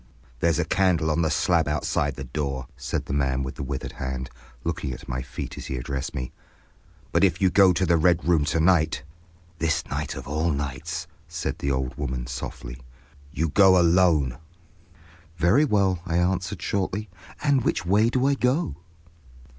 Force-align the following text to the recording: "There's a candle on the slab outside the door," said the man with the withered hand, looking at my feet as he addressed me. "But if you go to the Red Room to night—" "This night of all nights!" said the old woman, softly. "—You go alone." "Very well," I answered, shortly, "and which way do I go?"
"There's 0.39 0.57
a 0.57 0.65
candle 0.65 1.11
on 1.11 1.21
the 1.21 1.29
slab 1.29 1.67
outside 1.67 2.15
the 2.15 2.23
door," 2.23 2.65
said 2.75 3.05
the 3.05 3.13
man 3.13 3.43
with 3.43 3.53
the 3.53 3.61
withered 3.61 3.91
hand, 3.91 4.31
looking 4.63 4.91
at 4.93 5.07
my 5.07 5.21
feet 5.21 5.59
as 5.59 5.67
he 5.67 5.77
addressed 5.77 6.15
me. 6.15 6.31
"But 7.11 7.23
if 7.23 7.39
you 7.39 7.51
go 7.51 7.71
to 7.71 7.85
the 7.85 7.97
Red 7.97 8.25
Room 8.27 8.43
to 8.45 8.59
night—" 8.59 9.03
"This 9.59 9.85
night 9.91 10.15
of 10.15 10.27
all 10.27 10.49
nights!" 10.49 11.05
said 11.27 11.59
the 11.59 11.69
old 11.69 11.93
woman, 11.99 12.25
softly. 12.25 12.81
"—You 13.31 13.49
go 13.49 13.79
alone." 13.79 14.39
"Very 15.37 15.65
well," 15.65 15.99
I 16.07 16.17
answered, 16.17 16.63
shortly, 16.63 17.07
"and 17.43 17.63
which 17.63 17.85
way 17.85 18.09
do 18.09 18.25
I 18.25 18.33
go?" 18.33 18.77